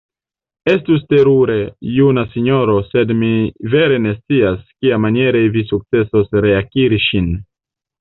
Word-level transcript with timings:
Estus 0.71 1.03
terure, 1.13 1.57
juna 1.97 2.23
sinjoro, 2.31 2.79
sed 2.87 3.15
mi 3.21 3.31
vere 3.75 4.01
ne 4.09 4.17
scias, 4.17 4.67
kiamaniere 4.73 5.47
vi 5.59 5.67
sukcesos 5.75 6.37
reakiri 6.51 7.05
ŝin. 7.11 7.35